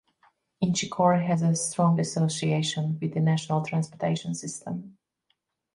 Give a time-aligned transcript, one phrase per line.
[0.63, 4.97] Inchicore has a strong association with the national transportation system.